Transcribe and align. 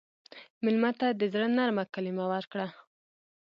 مېلمه 0.63 0.91
ته 0.99 1.07
د 1.19 1.21
زړه 1.33 1.47
نرمه 1.57 1.83
کلمه 1.93 2.25
ورکړه. 2.33 2.67